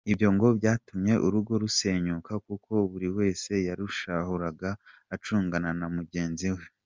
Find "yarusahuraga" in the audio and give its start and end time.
3.67-4.69